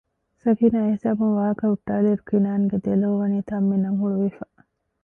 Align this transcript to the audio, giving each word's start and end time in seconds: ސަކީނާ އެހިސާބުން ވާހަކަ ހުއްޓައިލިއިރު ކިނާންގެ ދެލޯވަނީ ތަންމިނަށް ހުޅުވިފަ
ސަކީނާ 0.43 0.79
އެހިސާބުން 0.85 1.35
ވާހަކަ 1.37 1.65
ހުއްޓައިލިއިރު 1.69 2.23
ކިނާންގެ 2.29 2.77
ދެލޯވަނީ 2.85 3.37
ތަންމިނަށް 3.49 3.99
ހުޅުވިފަ 4.01 4.45